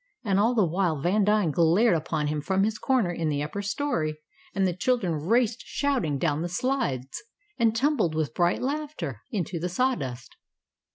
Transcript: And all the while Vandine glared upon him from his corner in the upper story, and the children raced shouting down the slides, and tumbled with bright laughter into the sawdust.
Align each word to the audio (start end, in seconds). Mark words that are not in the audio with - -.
And 0.23 0.39
all 0.39 0.55
the 0.55 0.65
while 0.65 0.99
Vandine 0.99 1.51
glared 1.51 1.93
upon 1.93 2.25
him 2.25 2.41
from 2.41 2.63
his 2.63 2.79
corner 2.79 3.11
in 3.11 3.29
the 3.29 3.43
upper 3.43 3.61
story, 3.61 4.17
and 4.55 4.65
the 4.65 4.75
children 4.75 5.13
raced 5.13 5.61
shouting 5.63 6.17
down 6.17 6.41
the 6.41 6.49
slides, 6.49 7.21
and 7.59 7.75
tumbled 7.75 8.15
with 8.15 8.33
bright 8.33 8.63
laughter 8.63 9.21
into 9.29 9.59
the 9.59 9.69
sawdust. 9.69 10.37